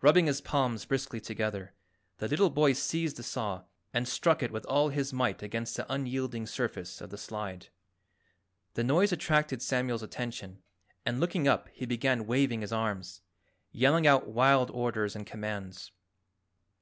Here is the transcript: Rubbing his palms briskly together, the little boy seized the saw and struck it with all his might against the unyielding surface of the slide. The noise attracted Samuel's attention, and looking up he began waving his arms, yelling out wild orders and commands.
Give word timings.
Rubbing 0.00 0.24
his 0.24 0.40
palms 0.40 0.86
briskly 0.86 1.20
together, 1.20 1.74
the 2.16 2.28
little 2.28 2.48
boy 2.48 2.72
seized 2.72 3.18
the 3.18 3.22
saw 3.22 3.64
and 3.92 4.08
struck 4.08 4.42
it 4.42 4.50
with 4.50 4.64
all 4.64 4.88
his 4.88 5.12
might 5.12 5.42
against 5.42 5.76
the 5.76 5.84
unyielding 5.92 6.46
surface 6.46 7.02
of 7.02 7.10
the 7.10 7.18
slide. 7.18 7.68
The 8.72 8.82
noise 8.82 9.12
attracted 9.12 9.60
Samuel's 9.60 10.02
attention, 10.02 10.62
and 11.04 11.20
looking 11.20 11.46
up 11.46 11.68
he 11.74 11.84
began 11.84 12.26
waving 12.26 12.62
his 12.62 12.72
arms, 12.72 13.20
yelling 13.70 14.06
out 14.06 14.26
wild 14.26 14.70
orders 14.70 15.14
and 15.14 15.26
commands. 15.26 15.92